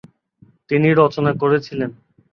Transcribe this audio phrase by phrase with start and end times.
[0.69, 1.89] তিনি রচনা করেছিলেন।